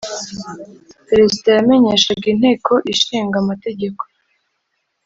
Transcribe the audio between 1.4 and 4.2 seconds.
yamenyeshaga Inteko Ishinga amategeko